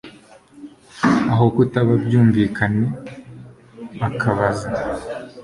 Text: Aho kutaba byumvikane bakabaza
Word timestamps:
Aho 1.31 1.45
kutaba 1.55 1.91
byumvikane 2.05 2.85
bakabaza 3.99 4.67